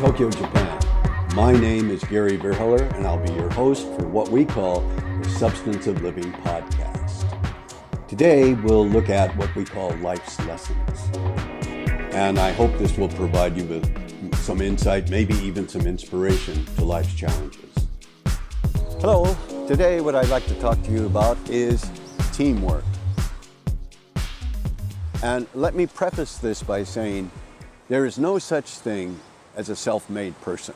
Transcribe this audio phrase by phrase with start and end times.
[0.00, 0.80] Tokyo, Japan.
[1.34, 5.28] My name is Gary Vierheller, and I'll be your host for what we call the
[5.28, 7.28] Substance of Living podcast.
[8.08, 10.98] Today, we'll look at what we call life's lessons.
[12.14, 16.84] And I hope this will provide you with some insight, maybe even some inspiration to
[16.86, 17.70] life's challenges.
[19.02, 19.36] Hello,
[19.68, 21.90] today, what I'd like to talk to you about is
[22.32, 22.84] teamwork.
[25.22, 27.30] And let me preface this by saying
[27.88, 29.20] there is no such thing
[29.56, 30.74] as a self made person.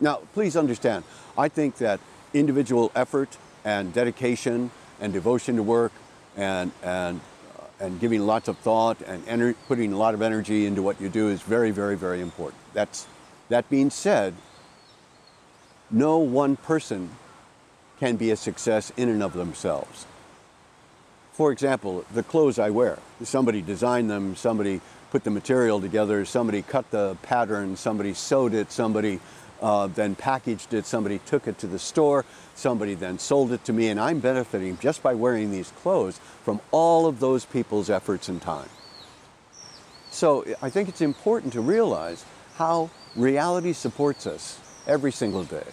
[0.00, 1.04] Now, please understand,
[1.38, 2.00] I think that
[2.34, 4.70] individual effort and dedication
[5.00, 5.92] and devotion to work
[6.36, 7.20] and, and,
[7.58, 11.08] uh, and giving lots of thought and putting a lot of energy into what you
[11.08, 12.60] do is very, very, very important.
[12.74, 13.06] That's,
[13.48, 14.34] that being said,
[15.90, 17.10] no one person
[17.98, 20.06] can be a success in and of themselves.
[21.32, 26.62] For example, the clothes I wear, somebody designed them, somebody put the material together, somebody
[26.62, 29.20] cut the pattern, somebody sewed it, somebody
[29.60, 33.72] uh, then packaged it, somebody took it to the store, somebody then sold it to
[33.72, 38.28] me, and I'm benefiting just by wearing these clothes from all of those people's efforts
[38.28, 38.68] and time.
[40.10, 42.24] So I think it's important to realize
[42.56, 45.66] how reality supports us every single day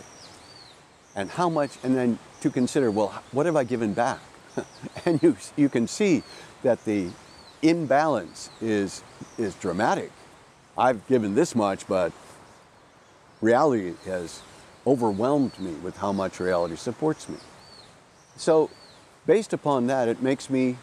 [1.16, 4.20] and how much, and then to consider, well, what have I given back?
[5.06, 6.23] and you, you can see
[6.64, 7.09] that the
[7.64, 9.03] imbalance is,
[9.38, 10.11] is dramatic.
[10.78, 12.11] I've given this much, but
[13.42, 14.42] reality has
[14.86, 17.38] overwhelmed me with how much reality supports me.
[18.36, 18.69] So,
[19.25, 20.78] based upon that, it makes me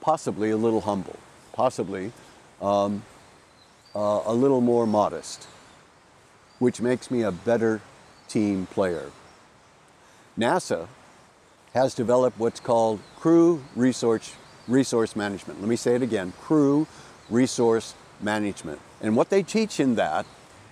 [0.00, 1.16] possibly a little humble,
[1.52, 2.12] possibly
[2.62, 3.02] um,
[3.94, 5.48] uh, a little more modest,
[6.58, 7.80] which makes me a better
[8.28, 9.10] team player.
[10.38, 10.86] NASA
[11.74, 14.34] has developed what's called crew resource,
[14.68, 15.60] resource management.
[15.60, 16.86] Let me say it again crew
[17.30, 18.80] resource management.
[19.00, 20.26] And what they teach in that,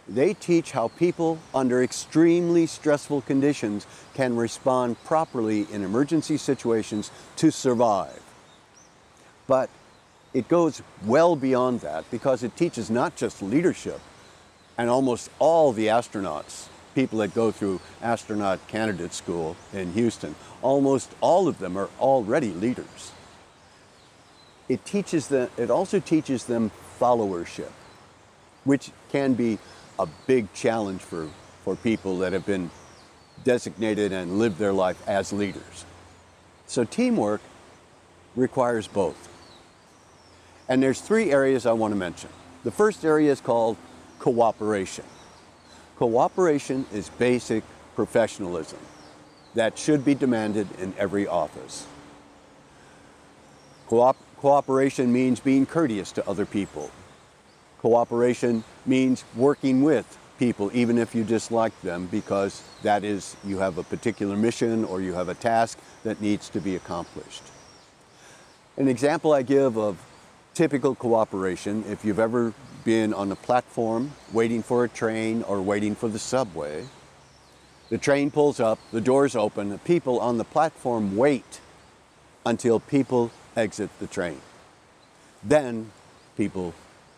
[0.08, 7.50] they teach how people under extremely stressful conditions can respond properly in emergency situations to
[7.50, 8.22] survive.
[9.46, 9.70] But
[10.32, 14.00] it goes well beyond that because it teaches not just leadership,
[14.78, 21.14] and almost all the astronauts people that go through astronaut candidate school in Houston, almost
[21.20, 23.12] all of them are already leaders.
[24.68, 27.70] It teaches them, it also teaches them followership,
[28.64, 29.58] which can be
[29.98, 31.28] a big challenge for,
[31.64, 32.70] for people that have been
[33.44, 35.84] designated and lived their life as leaders.
[36.66, 37.40] So teamwork
[38.34, 39.28] requires both.
[40.68, 42.30] And there's three areas I want to mention.
[42.64, 43.76] The first area is called
[44.18, 45.04] cooperation.
[45.96, 47.62] Cooperation is basic
[47.94, 48.78] professionalism
[49.54, 51.86] that should be demanded in every office.
[53.88, 56.90] Co- cooperation means being courteous to other people.
[57.80, 63.78] Cooperation means working with people even if you dislike them because that is you have
[63.78, 67.42] a particular mission or you have a task that needs to be accomplished.
[68.76, 69.98] An example I give of
[70.52, 72.52] typical cooperation, if you've ever
[72.84, 76.84] been on a platform waiting for a train or waiting for the subway,
[77.88, 81.60] the train pulls up, the doors open, the people on the platform wait
[82.44, 84.40] until people exit the train.
[85.42, 85.90] Then
[86.36, 86.74] people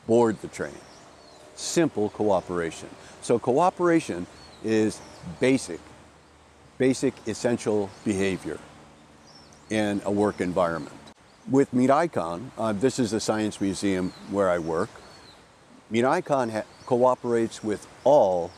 [0.06, 0.78] board the train.
[1.54, 2.88] Simple cooperation.
[3.22, 4.26] So cooperation
[4.64, 5.00] is
[5.40, 5.80] basic,
[6.78, 8.58] basic essential behavior
[9.70, 10.98] in a work environment
[11.50, 14.90] with Miraikan, uh, this is the science museum where I work.
[15.90, 18.50] Miraikan ha- cooperates with all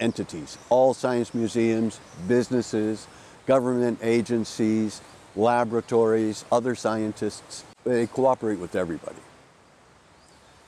[0.00, 3.06] entities, all science museums, businesses,
[3.46, 5.00] government agencies,
[5.36, 7.64] laboratories, other scientists.
[7.84, 9.16] They cooperate with everybody.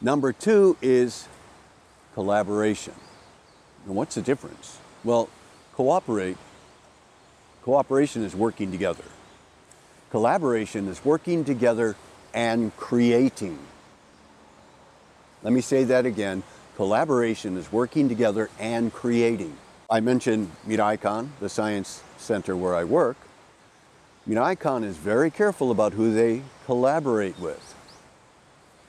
[0.00, 1.28] Number two is
[2.14, 2.94] collaboration.
[3.86, 4.78] And what's the difference?
[5.02, 5.28] Well,
[5.74, 6.36] cooperate,
[7.62, 9.04] cooperation is working together.
[10.10, 11.96] Collaboration is working together
[12.32, 13.58] and creating.
[15.42, 16.42] Let me say that again.
[16.76, 19.56] Collaboration is working together and creating.
[19.90, 23.16] I mentioned Miraikan, the science center where I work.
[24.28, 27.74] Miraikan is very careful about who they collaborate with.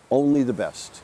[0.10, 1.02] Only the best.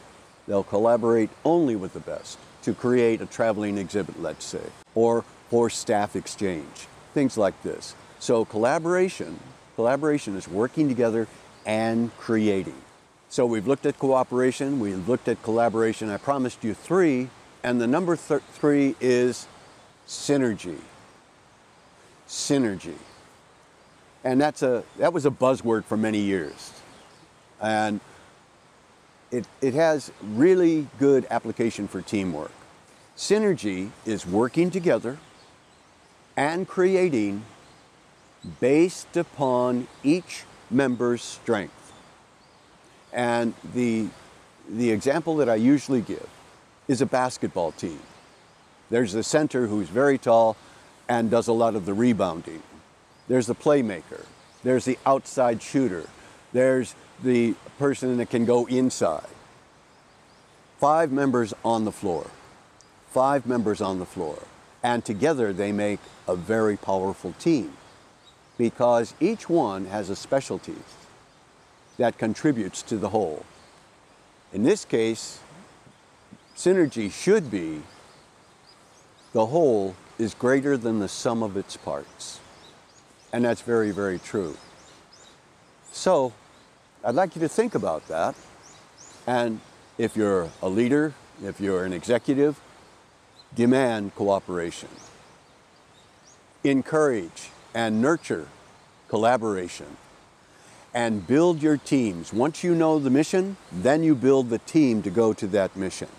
[0.47, 4.63] They'll collaborate only with the best to create a traveling exhibit, let's say,
[4.95, 7.95] or for staff exchange, things like this.
[8.19, 9.39] So collaboration
[9.75, 11.27] Collaboration is working together
[11.65, 12.75] and creating.
[13.29, 16.09] So we've looked at cooperation, we've looked at collaboration.
[16.09, 17.29] I promised you three,
[17.63, 19.47] and the number th- three is
[20.07, 20.77] synergy.
[22.27, 22.93] Synergy.
[24.23, 26.73] And that's a, that was a buzzword for many years.
[27.59, 27.99] And
[29.31, 32.51] it, it has really good application for teamwork.
[33.17, 35.17] Synergy is working together
[36.35, 37.43] and creating
[38.59, 41.93] based upon each member's strength.
[43.13, 44.07] And the,
[44.69, 46.27] the example that I usually give
[46.87, 47.99] is a basketball team.
[48.89, 50.57] There's the center who's very tall
[51.07, 52.61] and does a lot of the rebounding.
[53.27, 54.25] There's the playmaker.
[54.63, 56.07] There's the outside shooter.
[56.53, 59.27] There's the person that can go inside.
[60.79, 62.29] Five members on the floor.
[63.09, 64.43] Five members on the floor.
[64.83, 67.73] And together they make a very powerful team
[68.57, 70.75] because each one has a specialty
[71.97, 73.45] that contributes to the whole.
[74.53, 75.39] In this case,
[76.55, 77.81] synergy should be
[79.33, 82.39] the whole is greater than the sum of its parts.
[83.33, 84.57] And that's very, very true.
[85.91, 86.33] So,
[87.03, 88.35] I'd like you to think about that.
[89.25, 89.59] And
[89.97, 91.13] if you're a leader,
[91.43, 92.59] if you're an executive,
[93.55, 94.89] demand cooperation.
[96.63, 98.47] Encourage and nurture
[99.07, 99.97] collaboration.
[100.93, 102.33] And build your teams.
[102.33, 106.09] Once you know the mission, then you build the team to go to that mission.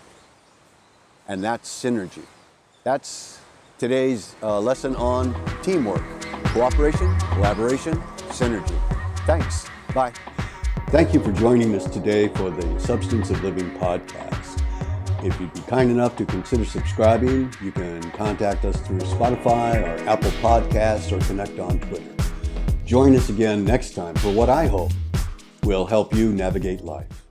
[1.27, 2.25] And that's synergy.
[2.83, 3.39] That's
[3.77, 6.03] today's uh, lesson on teamwork,
[6.45, 7.95] cooperation, collaboration,
[8.29, 8.77] synergy.
[9.25, 9.65] Thanks.
[9.93, 10.13] Bye.
[10.87, 14.61] Thank you for joining us today for the Substance of Living podcast.
[15.23, 20.09] If you'd be kind enough to consider subscribing, you can contact us through Spotify or
[20.09, 22.13] Apple Podcasts or connect on Twitter.
[22.85, 24.91] Join us again next time for what I hope
[25.63, 27.22] will help you navigate life.